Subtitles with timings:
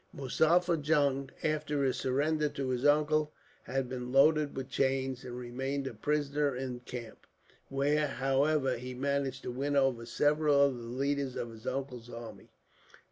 [0.15, 3.31] "Muzaffar Jung, after his surrender to his uncle,
[3.65, 7.27] had been loaded with chains, and remained a prisoner in the camp;
[7.69, 12.49] where, however, he managed to win over several of the leaders of his uncle's army.